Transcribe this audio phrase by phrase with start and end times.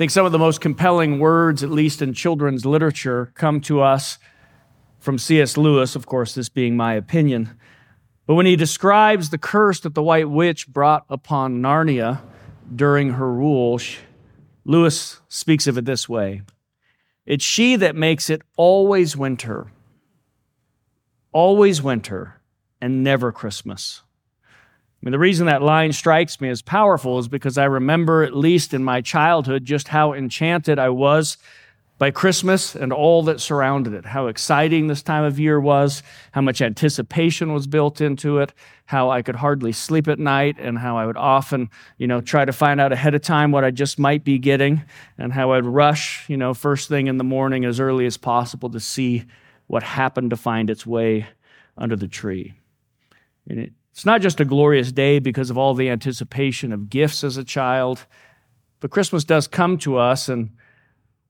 [0.00, 4.18] think some of the most compelling words, at least in children's literature, come to us
[4.98, 5.58] from C.S.
[5.58, 7.50] Lewis, of course, this being my opinion.
[8.26, 12.22] But when he describes the curse that the White Witch brought upon Narnia
[12.74, 13.78] during her rule,
[14.64, 16.40] Lewis speaks of it this way
[17.26, 19.70] It's she that makes it always winter,
[21.30, 22.40] always winter,
[22.80, 24.00] and never Christmas.
[25.00, 28.36] I mean, the reason that line strikes me as powerful is because I remember, at
[28.36, 31.38] least in my childhood, just how enchanted I was
[31.96, 36.02] by Christmas and all that surrounded it, how exciting this time of year was,
[36.32, 38.52] how much anticipation was built into it,
[38.86, 42.44] how I could hardly sleep at night, and how I would often, you know, try
[42.44, 44.82] to find out ahead of time what I just might be getting,
[45.16, 48.68] and how I'd rush, you know, first thing in the morning as early as possible
[48.70, 49.24] to see
[49.66, 51.26] what happened to find its way
[51.76, 52.54] under the tree.
[53.48, 57.24] And it, it's not just a glorious day because of all the anticipation of gifts
[57.24, 58.06] as a child,
[58.80, 60.50] but Christmas does come to us and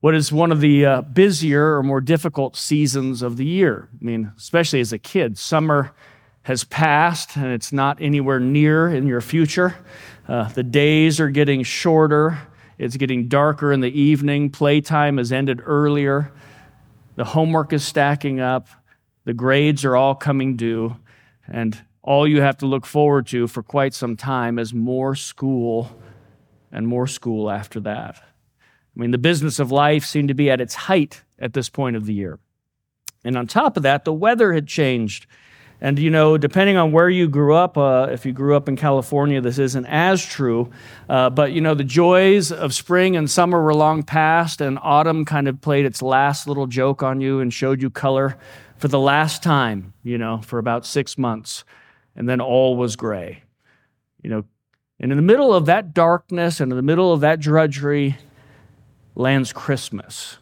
[0.00, 3.88] what is one of the uh, busier or more difficult seasons of the year.
[3.92, 5.92] I mean, especially as a kid, summer
[6.42, 9.76] has passed and it's not anywhere near in your future.
[10.26, 12.38] Uh, the days are getting shorter,
[12.78, 16.32] it's getting darker in the evening, playtime has ended earlier,
[17.16, 18.68] the homework is stacking up,
[19.24, 20.96] the grades are all coming due,
[21.46, 21.78] and
[22.10, 25.96] all you have to look forward to for quite some time is more school
[26.72, 28.16] and more school after that.
[28.18, 31.94] I mean, the business of life seemed to be at its height at this point
[31.94, 32.40] of the year.
[33.24, 35.28] And on top of that, the weather had changed.
[35.80, 38.74] And, you know, depending on where you grew up, uh, if you grew up in
[38.74, 40.68] California, this isn't as true.
[41.08, 45.24] Uh, but, you know, the joys of spring and summer were long past, and autumn
[45.24, 48.36] kind of played its last little joke on you and showed you color
[48.78, 51.62] for the last time, you know, for about six months.
[52.16, 53.44] And then all was gray.
[54.22, 54.44] You know,
[54.98, 58.18] and in the middle of that darkness and in the middle of that drudgery,
[59.14, 60.38] lands Christmas.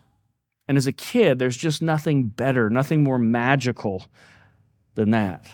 [0.67, 4.07] And as a kid, there's just nothing better, nothing more magical
[4.95, 5.47] than that.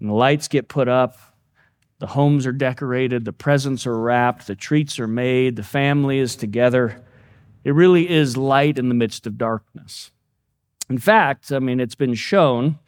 [0.00, 1.16] And the lights get put up,
[1.98, 6.36] the homes are decorated, the presents are wrapped, the treats are made, the family is
[6.36, 7.02] together.
[7.62, 10.10] It really is light in the midst of darkness.
[10.90, 12.78] In fact, I mean, it's been shown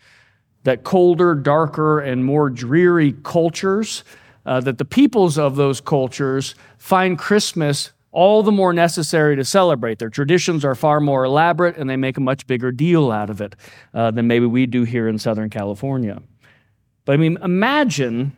[0.67, 4.03] that colder, darker, and more dreary cultures,
[4.45, 10.01] uh, that the peoples of those cultures find Christmas all the more necessary to celebrate.
[10.01, 13.41] Their traditions are far more elaborate and they make a much bigger deal out of
[13.41, 13.55] it
[13.95, 16.21] uh, than maybe we do here in Southern California.
[17.05, 18.37] But I mean, imagine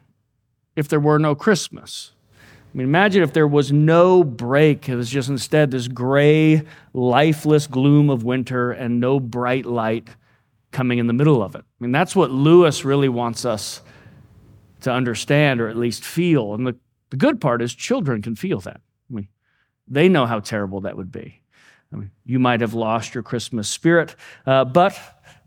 [0.77, 2.13] if there were no Christmas.
[2.43, 4.87] I mean, imagine if there was no break.
[4.87, 6.61] It was just instead this gray,
[6.93, 10.11] lifeless gloom of winter and no bright light
[10.71, 11.61] coming in the middle of it.
[11.61, 13.81] I mean, that's what Lewis really wants us
[14.81, 16.55] to understand or at least feel.
[16.55, 16.77] And the,
[17.11, 18.81] the good part is children can feel that.
[19.11, 19.29] I mean,
[19.87, 21.41] they know how terrible that would be.
[21.93, 24.15] I mean, you might have lost your Christmas spirit,
[24.47, 24.99] uh, but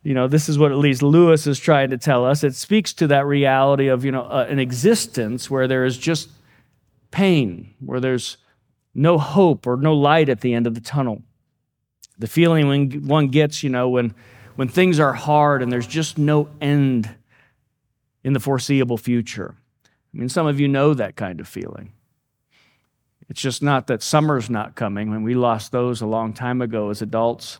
[0.03, 2.43] you know this is what at least Lewis is trying to tell us.
[2.43, 6.29] It speaks to that reality of you know uh, an existence where there is just
[7.11, 8.37] pain, where there's
[8.95, 11.21] no hope or no light at the end of the tunnel.
[12.17, 14.13] The feeling when one gets, you know, when
[14.55, 17.09] when things are hard and there's just no end
[18.23, 19.55] in the foreseeable future.
[19.85, 21.93] I mean, some of you know that kind of feeling.
[23.29, 25.09] It's just not that summer's not coming.
[25.09, 27.59] Mean, we lost those a long time ago as adults.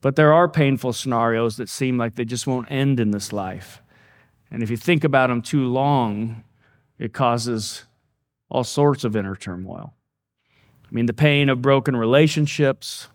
[0.00, 3.80] But there are painful scenarios that seem like they just won't end in this life.
[4.50, 6.44] And if you think about them too long,
[6.98, 7.84] it causes
[8.48, 9.94] all sorts of inner turmoil.
[10.84, 13.08] I mean, the pain of broken relationships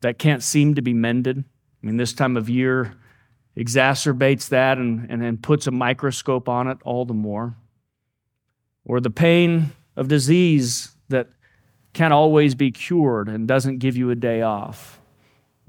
[0.00, 1.44] that can't seem to be mended.
[1.82, 2.94] I mean, this time of year
[3.56, 7.56] exacerbates that and, and, puts a microscope on it all the more.
[8.84, 11.28] Or the pain of disease that
[11.92, 15.00] can't always be cured and doesn't give you a day off,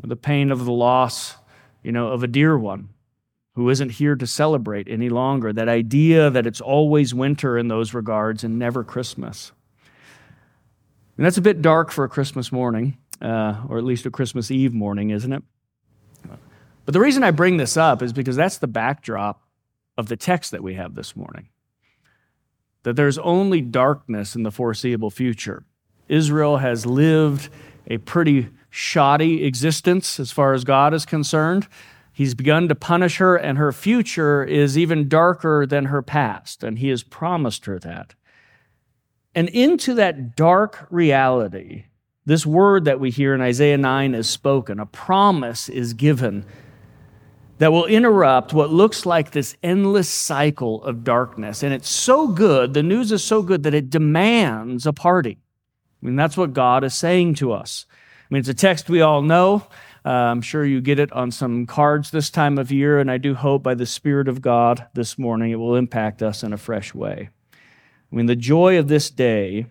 [0.01, 1.35] or the pain of the loss,
[1.83, 2.89] you know, of a dear one
[3.55, 5.51] who isn't here to celebrate any longer.
[5.51, 9.51] That idea that it's always winter in those regards and never Christmas.
[11.17, 14.51] And that's a bit dark for a Christmas morning, uh, or at least a Christmas
[14.51, 15.43] Eve morning, isn't it?
[16.89, 19.43] But the reason I bring this up is because that's the backdrop
[19.95, 21.49] of the text that we have this morning
[22.81, 25.65] that there's only darkness in the foreseeable future.
[26.07, 27.49] Israel has lived
[27.85, 31.67] a pretty shoddy existence as far as God is concerned.
[32.11, 36.79] He's begun to punish her, and her future is even darker than her past, and
[36.79, 38.15] He has promised her that.
[39.35, 41.85] And into that dark reality,
[42.25, 44.79] this word that we hear in Isaiah 9 is spoken.
[44.79, 46.47] A promise is given
[47.59, 51.61] that will interrupt what looks like this endless cycle of darkness.
[51.61, 55.37] And it's so good, the news is so good that it demands a party.
[56.01, 57.85] I mean, that's what God is saying to us.
[57.91, 59.67] I mean, it's a text we all know.
[60.05, 63.17] Uh, I'm sure you get it on some cards this time of year, and I
[63.17, 66.57] do hope by the Spirit of God this morning it will impact us in a
[66.57, 67.29] fresh way.
[68.11, 69.65] I mean, the joy of this day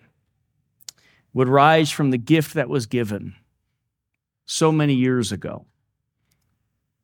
[1.33, 3.35] would rise from the gift that was given
[4.45, 5.65] so many years ago.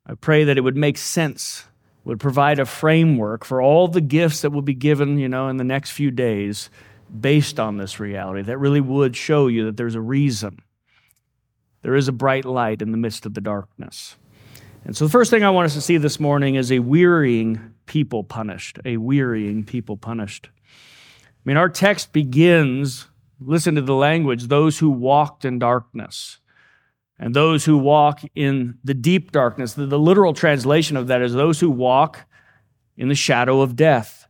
[0.05, 1.65] I pray that it would make sense,
[2.03, 5.57] would provide a framework for all the gifts that will be given, you know, in
[5.57, 6.69] the next few days
[7.19, 10.59] based on this reality that really would show you that there's a reason.
[11.81, 14.15] There is a bright light in the midst of the darkness.
[14.83, 17.73] And so the first thing I want us to see this morning is a wearying
[17.85, 20.49] people punished, a wearying people punished.
[20.53, 23.07] I mean, our text begins,
[23.39, 26.39] listen to the language, those who walked in darkness.
[27.17, 31.33] And those who walk in the deep darkness, the, the literal translation of that is
[31.33, 32.25] those who walk
[32.97, 34.27] in the shadow of death.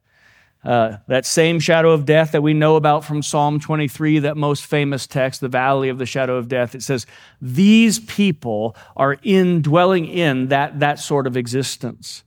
[0.64, 4.66] Uh, that same shadow of death that we know about from Psalm 23, that most
[4.66, 7.06] famous text, the valley of the shadow of death, it says,
[7.40, 12.24] These people are in dwelling in that, that sort of existence.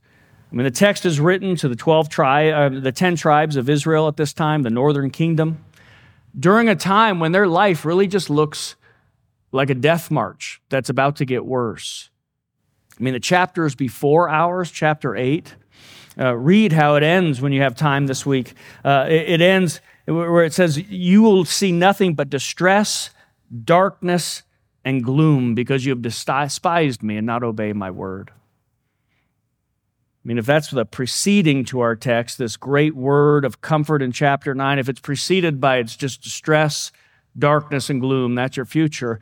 [0.51, 3.69] I mean, the text is written to the 12 tri- uh, the 10 tribes of
[3.69, 5.63] Israel at this time, the northern kingdom,
[6.37, 8.75] during a time when their life really just looks
[9.51, 12.09] like a death march that's about to get worse.
[12.99, 15.55] I mean, the chapters before ours, chapter 8,
[16.19, 18.53] uh, read how it ends when you have time this week.
[18.83, 23.11] Uh, it, it ends where it says, You will see nothing but distress,
[23.63, 24.43] darkness,
[24.83, 28.31] and gloom because you have despised me and not obeyed my word.
[30.23, 34.11] I mean, if that's the preceding to our text, this great word of comfort in
[34.11, 36.91] chapter 9, if it's preceded by it's just distress,
[37.37, 39.19] darkness, and gloom, that's your future.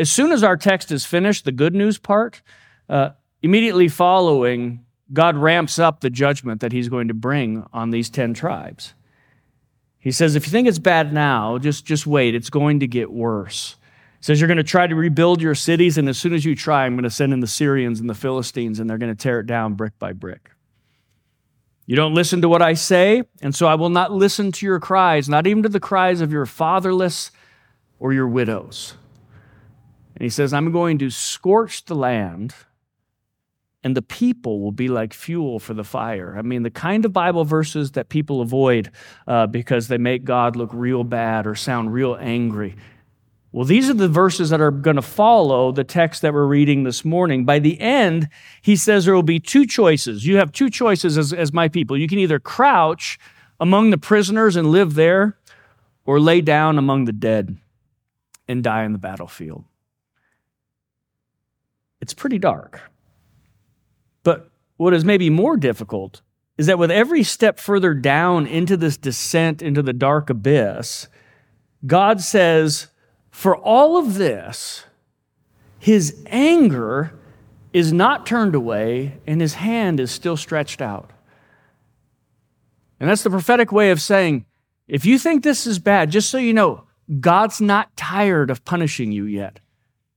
[0.00, 2.40] As soon as our text is finished, the good news part,
[2.88, 3.10] uh,
[3.42, 8.32] immediately following God ramps up the judgment that he's going to bring on these 10
[8.32, 8.94] tribes.
[9.98, 12.34] He says, if you think it's bad now, just, just wait.
[12.34, 13.76] It's going to get worse.
[14.20, 16.56] He says, you're going to try to rebuild your cities, and as soon as you
[16.56, 19.22] try, I'm going to send in the Syrians and the Philistines, and they're going to
[19.22, 20.50] tear it down brick by brick.
[21.84, 24.80] You don't listen to what I say, and so I will not listen to your
[24.80, 27.32] cries, not even to the cries of your fatherless
[27.98, 28.94] or your widows.
[30.20, 32.54] And he says, I'm going to scorch the land
[33.82, 36.36] and the people will be like fuel for the fire.
[36.36, 38.90] I mean, the kind of Bible verses that people avoid
[39.26, 42.76] uh, because they make God look real bad or sound real angry.
[43.50, 46.84] Well, these are the verses that are going to follow the text that we're reading
[46.84, 47.46] this morning.
[47.46, 48.28] By the end,
[48.60, 50.26] he says there will be two choices.
[50.26, 51.96] You have two choices as, as my people.
[51.96, 53.18] You can either crouch
[53.58, 55.38] among the prisoners and live there,
[56.04, 57.56] or lay down among the dead
[58.46, 59.64] and die in the battlefield.
[62.00, 62.80] It's pretty dark.
[64.22, 66.22] But what is maybe more difficult
[66.56, 71.08] is that with every step further down into this descent into the dark abyss,
[71.86, 72.88] God says,
[73.30, 74.84] for all of this,
[75.78, 77.14] his anger
[77.72, 81.10] is not turned away and his hand is still stretched out.
[82.98, 84.44] And that's the prophetic way of saying,
[84.86, 86.84] if you think this is bad, just so you know,
[87.20, 89.60] God's not tired of punishing you yet.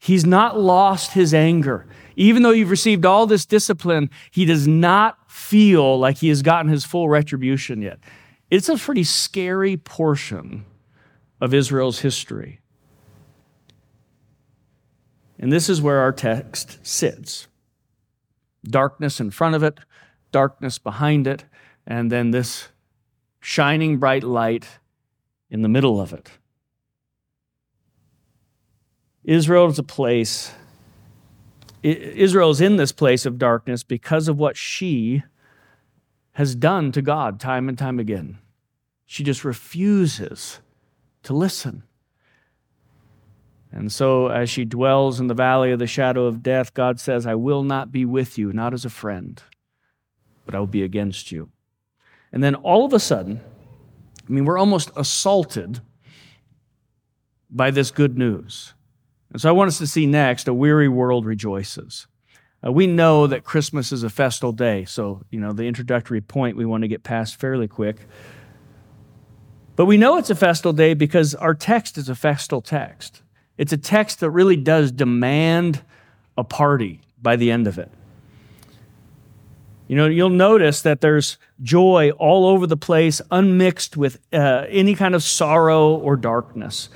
[0.04, 1.86] He's not lost his anger.
[2.18, 6.70] Even though you've received all this discipline, he does not feel like he has gotten
[6.70, 8.00] his full retribution yet.
[8.52, 10.66] It's a pretty scary portion
[11.40, 12.60] of Israel's history.
[15.40, 17.48] And this is where our text sits
[18.62, 19.80] darkness in front of it,
[20.34, 21.46] darkness behind it,
[21.88, 22.68] and then this
[23.40, 24.68] shining bright light
[25.50, 26.30] in the middle of it.
[29.24, 30.54] Israel is a place,
[31.82, 35.24] Israel is in this place of darkness because of what she
[36.34, 38.40] has done to God time and time again.
[39.06, 40.60] She just refuses
[41.24, 41.84] to listen.
[43.72, 47.26] And so, as she dwells in the valley of the shadow of death, God says,
[47.26, 49.42] I will not be with you, not as a friend,
[50.46, 51.50] but I will be against you.
[52.32, 53.42] And then all of a sudden,
[54.28, 55.82] I mean, we're almost assaulted
[57.50, 58.74] by this good news.
[59.34, 62.08] And so I want us to see next a weary world rejoices.
[62.66, 66.56] Uh, we know that Christmas is a festal day, so you know the introductory point
[66.56, 67.98] we want to get past fairly quick.
[69.76, 73.24] But we know it's a festal day because our text is a festal text.
[73.58, 75.82] It's a text that really does demand
[76.38, 77.92] a party by the end of it.
[79.88, 84.96] You know, you'll notice that there's joy all over the place, unmixed with uh, any
[84.96, 86.90] kind of sorrow or darkness.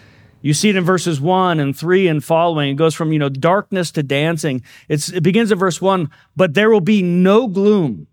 [0.47, 2.69] You see it in verses 1 and 3 and following.
[2.69, 4.63] It goes from, you know, darkness to dancing.
[4.87, 8.07] It's, it begins at verse 1, but there will be no gloom.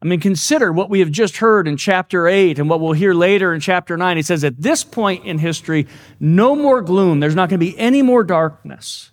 [0.00, 3.12] I mean, consider what we have just heard in chapter 8 and what we'll hear
[3.12, 4.16] later in chapter 9.
[4.16, 5.86] He says, At this point in history,
[6.18, 7.20] no more gloom.
[7.20, 9.12] There's not going to be any more darkness.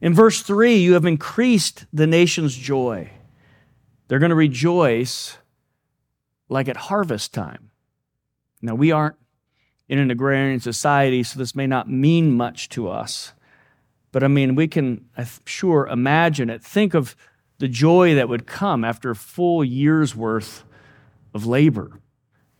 [0.00, 3.08] In verse 3, you have increased the nation's joy.
[4.08, 5.38] They're going to rejoice
[6.48, 7.70] like at harvest time.
[8.60, 9.14] Now, we aren't
[9.90, 13.32] in an agrarian society, so this may not mean much to us.
[14.12, 16.62] But I mean, we can, I'm sure, imagine it.
[16.62, 17.16] Think of
[17.58, 20.64] the joy that would come after a full year's worth
[21.34, 22.00] of labor.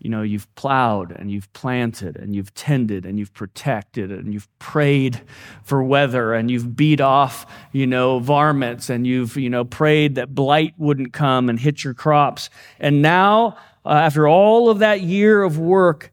[0.01, 4.49] You know, you've plowed and you've planted and you've tended and you've protected and you've
[4.59, 5.21] prayed
[5.63, 10.35] for weather and you've beat off, you know, varmints and you've, you know, prayed that
[10.35, 12.51] blight wouldn't come and hit your crops.
[12.81, 16.13] And now, uh, after all of that year of work,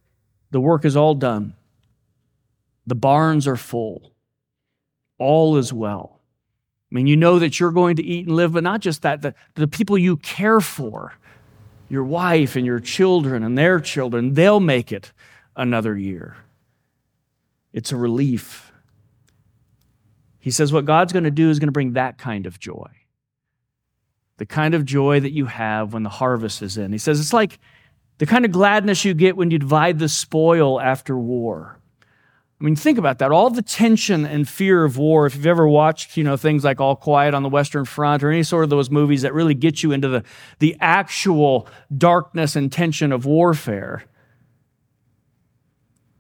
[0.51, 1.54] the work is all done.
[2.86, 4.13] The barns are full.
[5.18, 6.22] All is well.
[6.92, 9.22] I mean, you know that you're going to eat and live, but not just that,
[9.22, 11.13] the, the people you care for,
[11.89, 15.12] your wife and your children and their children, they'll make it
[15.56, 16.38] another year.
[17.74, 18.72] It's a relief.
[20.39, 22.89] He says what God's going to do is going to bring that kind of joy.
[24.38, 26.92] The kind of joy that you have when the harvest is in.
[26.92, 27.60] He says it's like
[28.18, 31.78] the kind of gladness you get when you divide the spoil after war.
[32.60, 33.32] I mean, think about that.
[33.32, 35.28] All the tension and fear of war.
[35.28, 38.32] If you've ever watched, you know, things like All Quiet on the Western Front or
[38.32, 40.24] any sort of those movies that really get you into the,
[40.58, 44.06] the actual darkness and tension of warfare.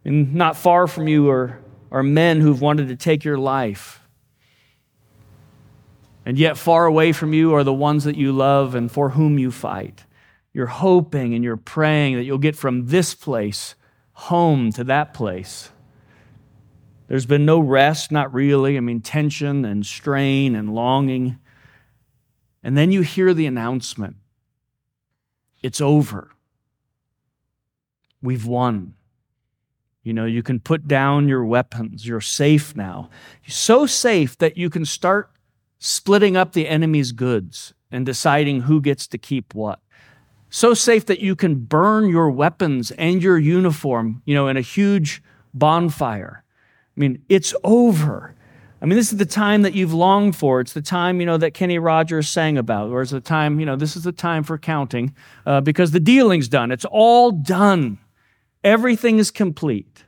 [0.05, 1.59] And not far from you are,
[1.91, 3.99] are men who've wanted to take your life.
[6.23, 9.39] And yet, far away from you are the ones that you love and for whom
[9.39, 10.03] you fight.
[10.57, 13.75] You're hoping and you're praying that you'll get from this place
[14.13, 15.69] home to that place.
[17.07, 18.75] There's been no rest, not really.
[18.75, 21.37] I mean, tension and strain and longing.
[22.63, 24.15] And then you hear the announcement
[25.61, 26.31] it's over.
[28.23, 28.95] We've won.
[30.01, 32.07] You know, you can put down your weapons.
[32.07, 33.11] You're safe now.
[33.47, 35.29] So safe that you can start
[35.77, 39.81] splitting up the enemy's goods and deciding who gets to keep what.
[40.49, 44.61] So safe that you can burn your weapons and your uniform, you know, in a
[44.61, 45.21] huge
[45.53, 46.43] bonfire
[46.97, 48.33] I mean, it's over.
[48.81, 50.59] I mean, this is the time that you've longed for.
[50.59, 53.65] It's the time, you know, that Kenny Rogers sang about, or it's the time, you
[53.65, 56.71] know, this is the time for counting uh, because the dealing's done.
[56.71, 57.99] It's all done.
[58.63, 60.05] Everything is complete.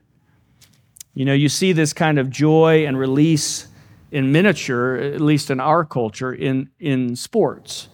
[1.13, 3.67] You know, you see this kind of joy and release
[4.11, 7.89] in miniature, at least in our culture, in, in sports,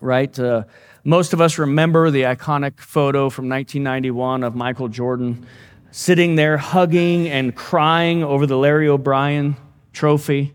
[0.00, 0.38] right?
[0.38, 0.64] Uh,
[1.06, 5.46] most of us remember the iconic photo from 1991 of Michael Jordan
[5.92, 9.56] sitting there hugging and crying over the Larry O'Brien
[9.92, 10.52] trophy.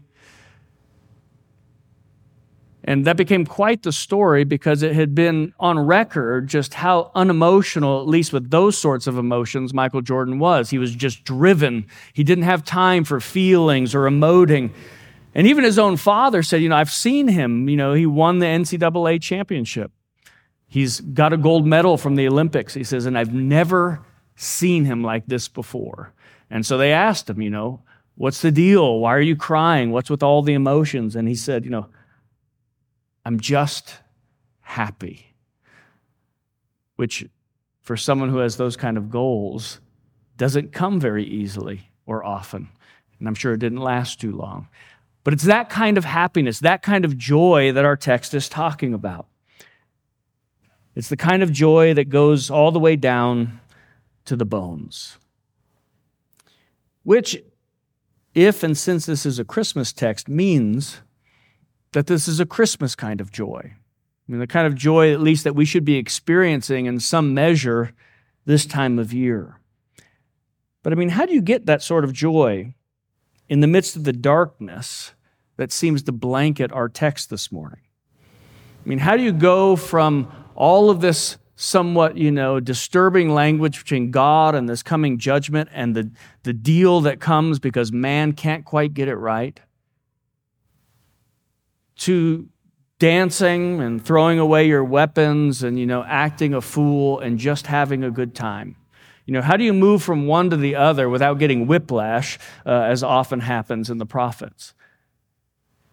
[2.84, 8.02] And that became quite the story because it had been on record just how unemotional,
[8.02, 10.70] at least with those sorts of emotions, Michael Jordan was.
[10.70, 11.86] He was just driven.
[12.12, 14.72] He didn't have time for feelings or emoting.
[15.34, 17.70] And even his own father said, You know, I've seen him.
[17.70, 19.94] You know, he won the NCAA championship.
[20.72, 22.74] He's got a gold medal from the Olympics.
[22.74, 24.06] He says, And I've never
[24.38, 26.14] seen him like this before.
[26.50, 27.82] And so they asked him, you know,
[28.16, 29.00] what's the deal?
[29.00, 29.92] Why are you crying?
[29.92, 31.18] What's with all the emotions?
[31.18, 31.88] And he said, you know,
[33.26, 33.98] I'm just
[34.62, 35.36] happy.
[36.96, 37.28] Which,
[37.82, 39.82] for someone who has those kind of goals,
[40.38, 42.70] doesn't come very easily or often.
[43.20, 44.70] And I'm sure it didn't last too long.
[45.26, 48.94] But it's that kind of happiness, that kind of joy that our text is talking
[48.94, 49.28] about.
[50.96, 53.60] It's the kind of joy that goes all the way down
[54.26, 55.18] to the bones.
[57.04, 57.42] Which,
[58.36, 61.02] if and since this is a Christmas text, means
[61.94, 63.74] that this is a Christmas kind of joy.
[63.74, 67.34] I mean, the kind of joy, at least, that we should be experiencing in some
[67.34, 67.94] measure
[68.46, 69.60] this time of year.
[70.84, 72.74] But I mean, how do you get that sort of joy
[73.50, 75.14] in the midst of the darkness
[75.58, 77.82] that seems to blanket our text this morning?
[78.84, 83.80] I mean, how do you go from all of this somewhat, you know, disturbing language
[83.80, 86.12] between God and this coming judgment and the,
[86.44, 89.60] the deal that comes because man can't quite get it right,
[91.98, 92.50] to
[92.98, 98.04] dancing and throwing away your weapons and, you know, acting a fool and just having
[98.04, 98.76] a good time.
[99.28, 102.72] You know, how do you move from one to the other without getting whiplash, uh,
[102.72, 104.74] as often happens in the prophets?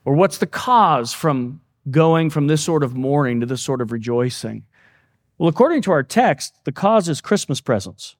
[0.04, 3.92] Or what's the cause from going from this sort of mourning to this sort of
[3.92, 4.64] rejoicing?
[5.38, 8.16] Well, according to our text, the cause is Christmas presents.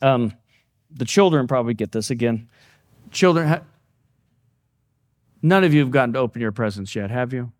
[0.00, 0.34] Um,
[0.90, 2.48] the children probably get this again.
[3.10, 3.62] Children, ha-
[5.42, 7.52] none of you have gotten to open your presents yet, have you?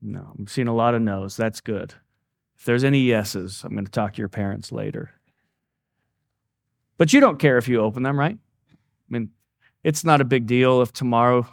[0.00, 1.36] No, I'm seeing a lot of no's.
[1.36, 1.94] That's good.
[2.58, 5.10] If there's any yeses, I'm going to talk to your parents later.
[6.96, 8.38] But you don't care if you open them, right?
[8.38, 8.76] I
[9.08, 9.30] mean,
[9.82, 11.46] it's not a big deal if tomorrow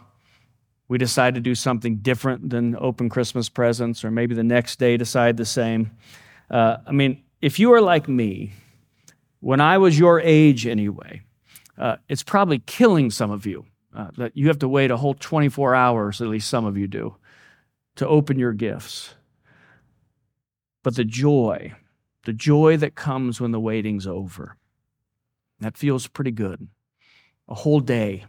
[0.88, 4.96] we decide to do something different than open Christmas presents, or maybe the next day
[4.96, 5.90] decide the same.
[6.50, 8.52] Uh, I mean, if you are like me,
[9.40, 11.22] when I was your age anyway,
[11.78, 15.14] uh, it's probably killing some of you uh, that you have to wait a whole
[15.14, 17.16] 24 hours, at least some of you do,
[17.96, 19.14] to open your gifts.
[20.82, 21.72] But the joy,
[22.24, 24.56] the joy that comes when the waiting's over,
[25.60, 26.68] that feels pretty good.
[27.48, 28.24] A whole day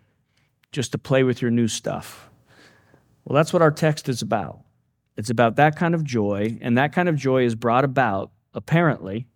[0.71, 2.29] just to play with your new stuff.
[3.25, 4.62] Well, that's what our text is about.
[5.17, 9.27] It's about that kind of joy, and that kind of joy is brought about, apparently,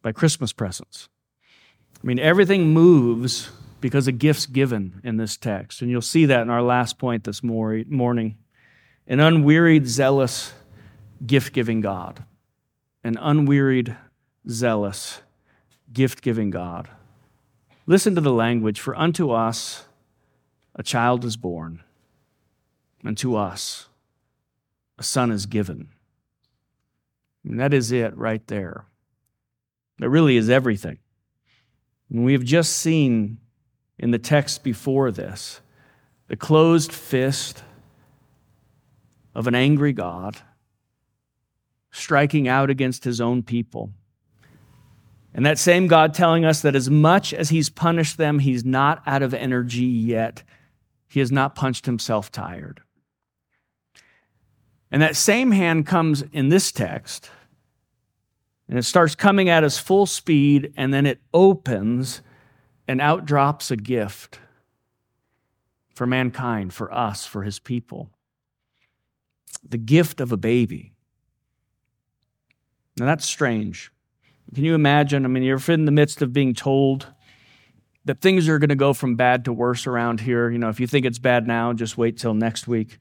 [0.00, 1.08] by Christmas presents.
[2.02, 5.82] I mean, everything moves because of gifts given in this text.
[5.82, 8.36] And you'll see that in our last point this morning.
[9.06, 10.52] An unwearied, zealous,
[11.24, 12.24] gift giving God.
[13.04, 13.96] An unwearied,
[14.48, 15.22] zealous,
[15.92, 16.88] gift giving God.
[17.86, 19.84] Listen to the language For unto us
[20.74, 21.82] a child is born,
[23.04, 23.88] and to us
[24.98, 25.88] a son is given.
[27.44, 28.84] And that is it right there.
[29.98, 30.98] That really is everything.
[32.10, 33.38] And we have just seen
[33.98, 35.60] in the text before this
[36.28, 37.62] the closed fist
[39.34, 40.36] of an angry God
[41.90, 43.90] striking out against his own people.
[45.32, 49.02] And that same God telling us that as much as he's punished them, he's not
[49.06, 50.42] out of energy yet.
[51.08, 52.82] He has not punched himself tired.
[54.90, 57.30] And that same hand comes in this text,
[58.68, 62.22] and it starts coming at us full speed, and then it opens
[62.86, 64.40] and out drops a gift
[65.94, 68.10] for mankind, for us, for his people.
[69.68, 70.92] The gift of a baby.
[72.96, 73.92] Now that's strange.
[74.54, 75.24] Can you imagine?
[75.24, 77.08] I mean, you're in the midst of being told
[78.06, 80.50] that things are going to go from bad to worse around here.
[80.50, 82.98] You know, if you think it's bad now, just wait till next week.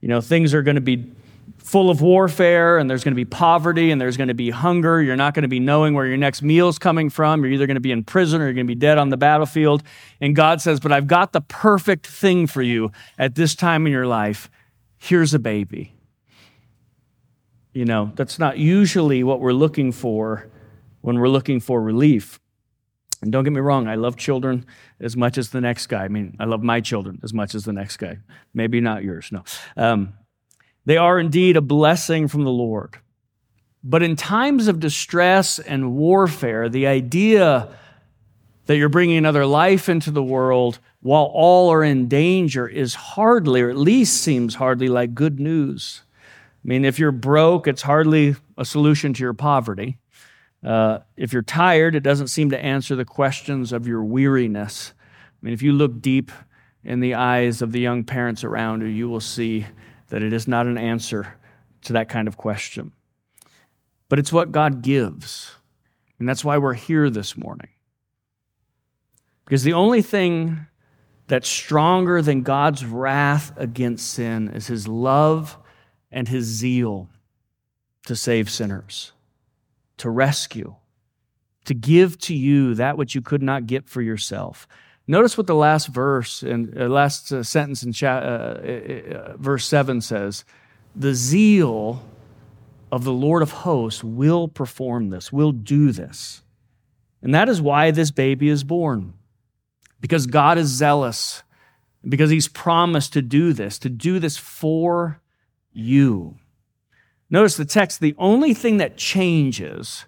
[0.00, 1.12] You know, things are going to be
[1.58, 5.02] full of warfare and there's going to be poverty and there's going to be hunger.
[5.02, 7.42] You're not going to be knowing where your next meal's coming from.
[7.42, 9.16] You're either going to be in prison or you're going to be dead on the
[9.16, 9.82] battlefield.
[10.20, 13.92] And God says, But I've got the perfect thing for you at this time in
[13.92, 14.50] your life.
[14.98, 15.92] Here's a baby.
[17.72, 20.48] You know, that's not usually what we're looking for
[21.02, 22.40] when we're looking for relief.
[23.22, 24.66] And don't get me wrong, I love children
[25.00, 26.04] as much as the next guy.
[26.04, 28.18] I mean, I love my children as much as the next guy.
[28.54, 29.42] Maybe not yours, no.
[29.76, 30.14] Um,
[30.86, 32.98] they are indeed a blessing from the Lord.
[33.84, 37.68] But in times of distress and warfare, the idea
[38.66, 43.60] that you're bringing another life into the world while all are in danger is hardly,
[43.60, 46.02] or at least seems hardly like good news.
[46.64, 49.98] I mean, if you're broke, it's hardly a solution to your poverty.
[50.64, 54.92] Uh, if you're tired, it doesn't seem to answer the questions of your weariness.
[55.00, 56.32] I mean, if you look deep
[56.82, 59.66] in the eyes of the young parents around you, you will see
[60.08, 61.38] that it is not an answer
[61.82, 62.92] to that kind of question.
[64.08, 65.52] But it's what God gives.
[66.18, 67.68] And that's why we're here this morning.
[69.44, 70.66] Because the only thing
[71.28, 75.58] that's stronger than God's wrath against sin is his love
[76.10, 77.08] and his zeal
[78.06, 79.12] to save sinners,
[79.98, 80.76] to rescue,
[81.64, 84.68] to give to you that which you could not get for yourself.
[85.08, 89.36] Notice what the last verse and uh, last uh, sentence in cha- uh, uh, uh,
[89.36, 90.44] verse 7 says
[90.96, 92.02] The zeal
[92.90, 96.42] of the Lord of hosts will perform this, will do this.
[97.22, 99.14] And that is why this baby is born.
[100.00, 101.42] Because God is zealous,
[102.06, 105.20] because He's promised to do this, to do this for
[105.72, 106.36] you.
[107.30, 110.04] Notice the text the only thing that changes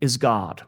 [0.00, 0.62] is God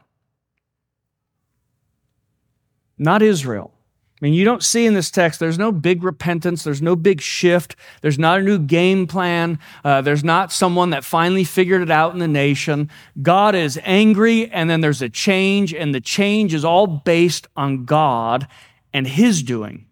[3.01, 3.73] not Israel.
[4.21, 7.21] I mean, you don't see in this text, there's no big repentance, there's no big
[7.21, 11.89] shift, there's not a new game plan, uh, there's not someone that finally figured it
[11.89, 12.91] out in the nation.
[13.19, 17.85] God is angry, and then there's a change, and the change is all based on
[17.85, 18.47] God
[18.93, 19.87] and His doing,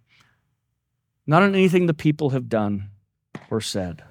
[1.26, 2.92] not on anything the people have done
[3.50, 4.04] or said.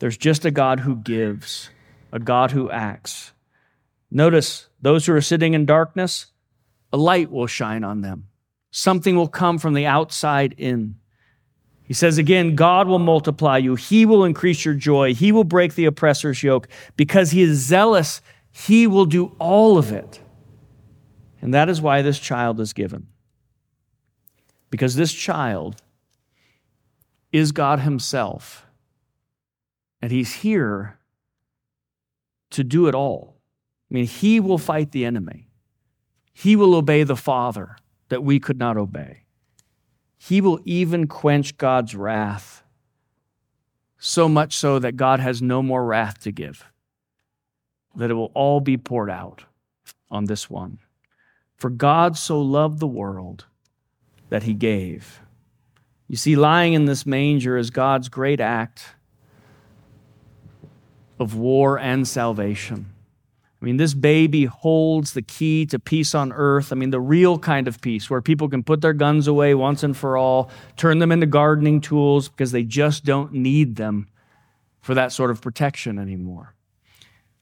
[0.00, 1.70] There's just a God who gives,
[2.10, 3.30] a God who acts.
[4.10, 6.26] Notice those who are sitting in darkness,
[6.96, 8.28] a light will shine on them.
[8.70, 10.96] Something will come from the outside in.
[11.82, 13.74] He says again, God will multiply you.
[13.74, 15.12] He will increase your joy.
[15.12, 16.68] He will break the oppressor's yoke.
[16.96, 20.22] Because he is zealous, he will do all of it.
[21.42, 23.08] And that is why this child is given.
[24.70, 25.82] Because this child
[27.30, 28.64] is God himself.
[30.00, 30.98] And he's here
[32.52, 33.36] to do it all.
[33.90, 35.45] I mean, he will fight the enemy,
[36.38, 37.78] he will obey the Father
[38.10, 39.22] that we could not obey.
[40.18, 42.62] He will even quench God's wrath,
[43.96, 46.66] so much so that God has no more wrath to give,
[47.94, 49.44] that it will all be poured out
[50.10, 50.78] on this one.
[51.56, 53.46] For God so loved the world
[54.28, 55.20] that he gave.
[56.06, 58.94] You see, lying in this manger is God's great act
[61.18, 62.92] of war and salvation.
[63.60, 66.72] I mean, this baby holds the key to peace on earth.
[66.72, 69.82] I mean, the real kind of peace where people can put their guns away once
[69.82, 74.08] and for all, turn them into gardening tools because they just don't need them
[74.82, 76.54] for that sort of protection anymore.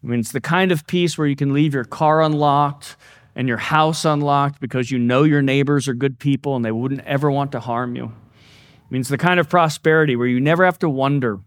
[0.03, 2.97] I mean, it's the kind of peace where you can leave your car unlocked
[3.35, 7.01] and your house unlocked because you know your neighbors are good people and they wouldn't
[7.03, 8.05] ever want to harm you.
[8.05, 11.41] I mean, it's the kind of prosperity where you never have to wonder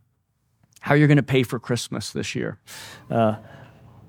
[0.82, 2.60] how you're going to pay for Christmas this year.
[3.10, 3.36] Uh,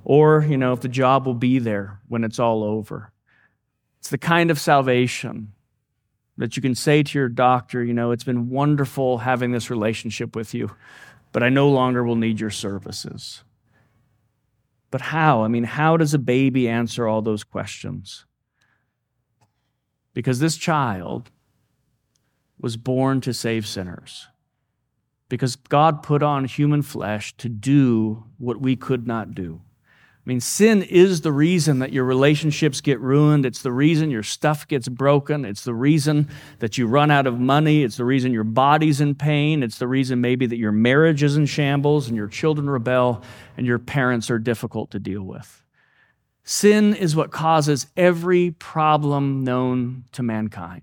[0.08, 3.12] or, you know, if the job will be there when it's all over.
[3.98, 5.52] It's the kind of salvation
[6.38, 10.34] that you can say to your doctor, you know, it's been wonderful having this relationship
[10.34, 10.70] with you,
[11.30, 13.44] but I no longer will need your services.
[14.90, 15.44] But how?
[15.44, 18.24] I mean, how does a baby answer all those questions?
[20.14, 21.30] Because this child
[22.58, 24.26] was born to save sinners.
[25.28, 29.60] Because God put on human flesh to do what we could not do.
[30.28, 33.46] I mean, sin is the reason that your relationships get ruined.
[33.46, 35.46] It's the reason your stuff gets broken.
[35.46, 37.82] It's the reason that you run out of money.
[37.82, 39.62] It's the reason your body's in pain.
[39.62, 43.22] It's the reason maybe that your marriage is in shambles and your children rebel
[43.56, 45.62] and your parents are difficult to deal with.
[46.44, 50.82] Sin is what causes every problem known to mankind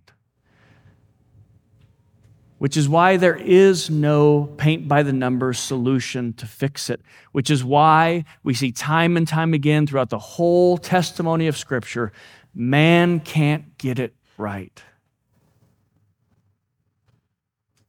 [2.58, 7.50] which is why there is no paint by the numbers solution to fix it, which
[7.50, 12.12] is why we see time and time again throughout the whole testimony of Scripture
[12.56, 14.82] man can't get it right.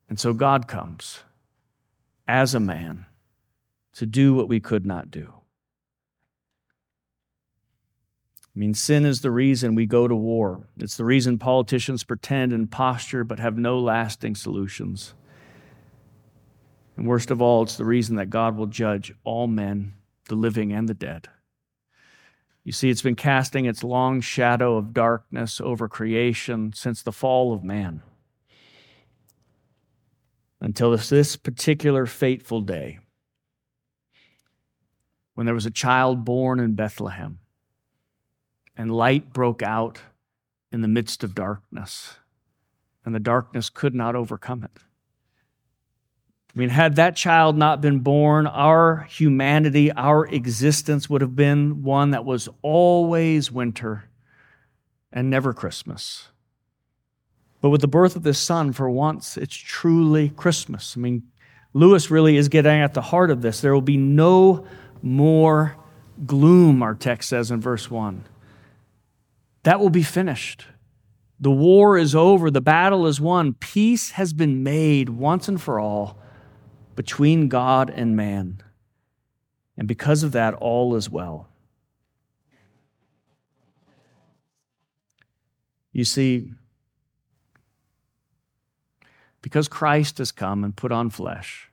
[0.08, 1.20] And so God comes
[2.28, 3.06] as a man
[3.94, 5.32] to do what we could not do.
[8.56, 10.66] I mean, sin is the reason we go to war.
[10.78, 15.12] It's the reason politicians pretend and posture but have no lasting solutions.
[16.96, 19.92] And worst of all, it's the reason that God will judge all men,
[20.28, 21.28] the living and the dead.
[22.64, 27.52] You see, it's been casting its long shadow of darkness over creation since the fall
[27.52, 28.00] of man.
[30.62, 33.00] Until this, this particular fateful day,
[35.34, 37.40] when there was a child born in Bethlehem
[38.76, 40.00] and light broke out
[40.70, 42.16] in the midst of darkness,
[43.04, 44.82] and the darkness could not overcome it.
[46.54, 51.82] I mean, had that child not been born, our humanity, our existence would have been
[51.82, 54.08] one that was always winter
[55.12, 56.28] and never Christmas.
[57.60, 60.96] But with the birth of this son, for once, it's truly Christmas.
[60.96, 61.24] I mean,
[61.74, 63.60] Lewis really is getting at the heart of this.
[63.60, 64.66] There will be no
[65.02, 65.76] more
[66.24, 68.24] gloom, our text says in verse 1
[69.66, 70.64] that will be finished.
[71.40, 75.80] The war is over, the battle is won, peace has been made once and for
[75.80, 76.18] all
[76.94, 78.62] between God and man.
[79.76, 81.48] And because of that, all is well.
[85.90, 86.52] You see,
[89.42, 91.72] because Christ has come and put on flesh,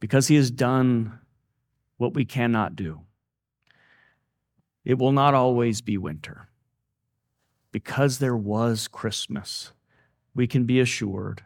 [0.00, 1.20] because he has done
[1.96, 3.02] what we cannot do,
[4.84, 6.48] it will not always be winter
[7.72, 9.72] because there was Christmas,
[10.34, 11.42] we can be assured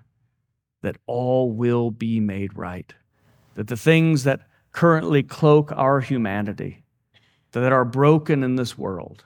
[0.82, 2.92] that all will be made right.
[3.54, 6.84] That the things that currently cloak our humanity,
[7.52, 9.24] that are broken in this world,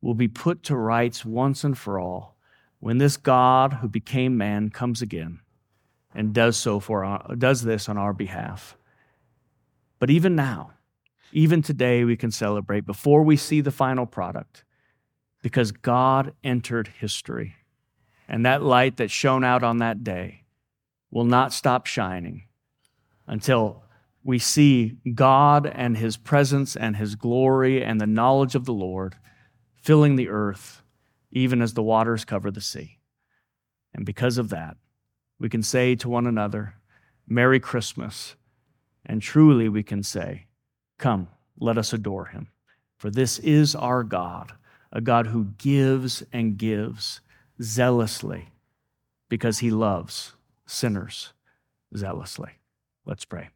[0.00, 2.36] will be put to rights once and for all
[2.80, 5.40] when this God who became man comes again
[6.14, 8.76] and does so for our, does this on our behalf.
[10.00, 10.72] But even now,
[11.32, 14.64] even today, we can celebrate before we see the final product
[15.42, 17.56] because God entered history.
[18.28, 20.44] And that light that shone out on that day
[21.10, 22.44] will not stop shining
[23.26, 23.82] until
[24.24, 29.16] we see God and his presence and his glory and the knowledge of the Lord
[29.74, 30.82] filling the earth,
[31.32, 32.98] even as the waters cover the sea.
[33.92, 34.76] And because of that,
[35.38, 36.74] we can say to one another,
[37.26, 38.36] Merry Christmas.
[39.04, 40.46] And truly we can say,
[40.98, 41.28] Come,
[41.58, 42.48] let us adore him.
[42.96, 44.52] For this is our God
[44.92, 47.20] a God who gives and gives
[47.60, 48.50] zealously
[49.28, 50.34] because he loves
[50.66, 51.32] sinners
[51.96, 52.52] zealously.
[53.06, 53.48] Let's pray.